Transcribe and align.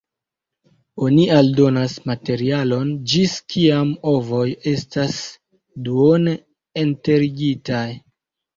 Oni 1.07 1.25
aldonas 1.39 1.93
materialon 2.11 2.89
ĝis 3.13 3.37
kiam 3.57 3.93
ovoj 4.15 4.47
estas 4.73 5.21
duone 5.91 6.37
enterigitaj. 6.87 7.87